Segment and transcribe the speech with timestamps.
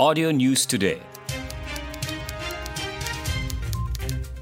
[0.00, 1.00] Audio News Today.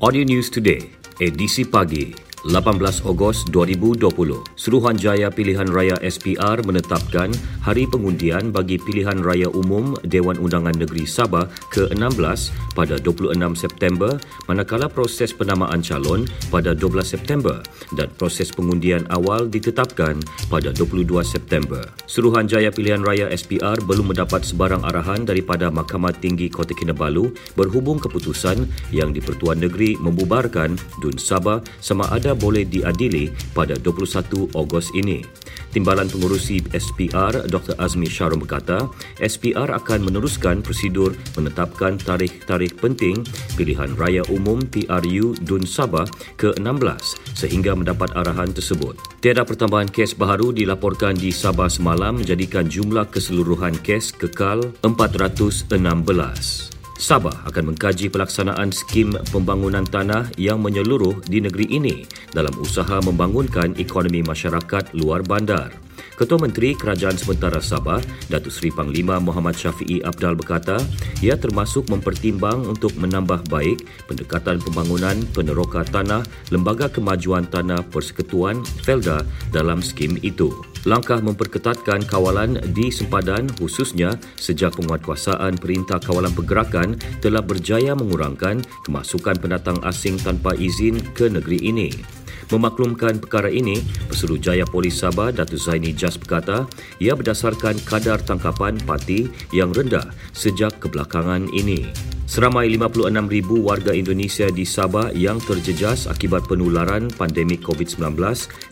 [0.03, 2.13] Audio News Today, edisi pagi,
[2.47, 4.07] 18 Ogos 2020.
[4.55, 11.51] Suruhanjaya Pilihan Raya SPR menetapkan hari pengundian bagi Pilihan Raya Umum Dewan Undangan Negeri Sabah
[11.75, 14.15] ke-16 pada 26 September
[14.47, 17.59] manakala proses penamaan calon pada 12 September
[17.99, 21.83] dan proses pengundian awal ditetapkan pada 22 September.
[22.07, 28.71] Suruhanjaya Pilihan Raya SPR belum mendapat sebarang arahan daripada Mahkamah Tinggi Kota Kinabalu berhubung keputusan
[28.95, 35.25] yang di-Pertuan Negeri membubarkan Dun Sabah sama ada boleh diadili pada 21 Ogos ini.
[35.73, 37.77] Timbalan pengurusi SPR Dr.
[37.77, 38.89] Azmi Sharum berkata,
[39.21, 43.21] SPR akan meneruskan prosedur menetapkan tarikh-tarikh penting
[43.61, 46.09] pilihan raya umum PRU Dun Sabah
[46.41, 48.97] ke-16 sehingga mendapat arahan tersebut.
[49.21, 56.76] Tiada pertambahan kes baharu dilaporkan di Sabah semalam menjadikan jumlah keseluruhan kes kekal 416.
[56.97, 63.77] Sabah akan mengkaji pelaksanaan skim pembangunan tanah yang menyeluruh di negeri ini dalam usaha membangunkan
[63.77, 65.77] ekonomi masyarakat luar bandar.
[66.17, 68.01] Ketua Menteri Kerajaan Sementara Sabah,
[68.33, 70.81] Datuk Seri Panglima Muhammad Syafiee Abdal berkata,
[71.21, 79.29] ia termasuk mempertimbang untuk menambah baik pendekatan pembangunan peneroka tanah Lembaga Kemajuan Tanah Persekutuan Felda
[79.53, 80.49] dalam skim itu.
[80.89, 89.37] Langkah memperketatkan kawalan di sempadan khususnya sejak penguatkuasaan Perintah Kawalan Pergerakan telah berjaya mengurangkan kemasukan
[89.37, 92.16] pendatang asing tanpa izin ke negeri ini.
[92.47, 96.71] Memaklumkan perkara ini, Pesuruhjaya Polis Sabah Datuk Zaini Jas berkata,
[97.03, 101.91] ia berdasarkan kadar tangkapan parti yang rendah sejak kebelakangan ini.
[102.27, 108.19] Seramai 56,000 warga Indonesia di Sabah yang terjejas akibat penularan pandemik COVID-19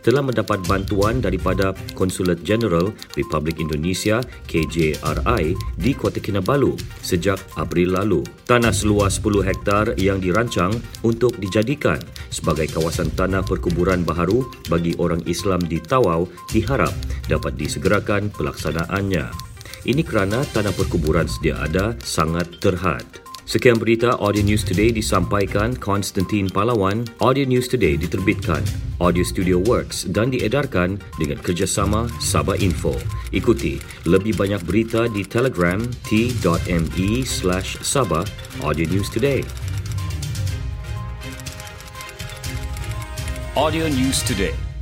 [0.02, 4.18] telah mendapat bantuan daripada Konsulat Jeneral Republik Indonesia
[4.50, 8.26] KJRI di Kota Kinabalu sejak April lalu.
[8.42, 10.74] Tanah seluas 10 hektar yang dirancang
[11.06, 12.02] untuk dijadikan
[12.34, 16.92] sebagai kawasan tanah perkuburan baharu bagi orang Islam di Tawau diharap
[17.30, 19.30] dapat disegerakan pelaksanaannya.
[19.86, 23.23] Ini kerana tanah perkuburan sedia ada sangat terhad.
[23.44, 27.04] Sekian berita Audio News Today disampaikan Konstantin Palawan.
[27.20, 28.64] Audio News Today diterbitkan
[29.04, 32.96] Audio Studio Works dan diedarkan dengan kerjasama Sabah Info.
[33.36, 35.76] Ikuti lebih banyak berita di Telegram
[36.08, 38.24] t.me slash Sabah
[38.64, 39.44] Audio News Today.
[43.60, 44.73] Audio News Today.